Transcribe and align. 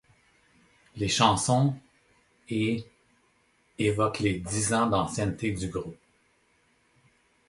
Les 0.95 1.09
chansons 1.09 1.75
','et' 2.49 2.87
évoquent 3.77 4.21
les 4.21 4.39
dix 4.39 4.73
ans 4.73 4.87
d’ancienneté 4.87 5.51
du 5.51 5.67
groupe. 5.69 5.95